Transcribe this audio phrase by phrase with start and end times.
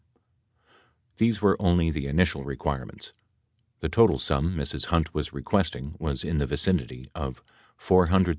[1.17, 3.13] These were only the initial requirements.
[3.81, 4.85] The total sum Mrs.
[4.85, 7.43] Hunt was requesting was in the vicinity of
[7.79, 8.27] $400,000 $450,000.